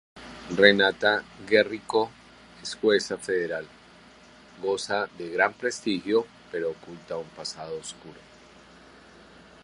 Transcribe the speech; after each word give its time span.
Renata 0.57 1.21
Guerrico 1.47 2.09
es 2.63 2.73
jueza 2.75 3.17
federal, 3.19 3.67
goza 4.59 5.07
de 5.15 5.29
gran 5.29 5.53
prestigio, 5.53 6.25
pero 6.51 6.71
oculta 6.71 7.17
un 7.17 7.27
pasado 7.27 7.77
oscuro. 7.79 8.19